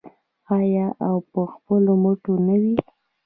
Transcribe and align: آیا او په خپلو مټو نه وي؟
آیا 0.57 0.87
او 1.07 1.15
په 1.31 1.41
خپلو 1.53 1.91
مټو 2.03 2.33
نه 2.47 2.55
وي؟ 2.61 2.75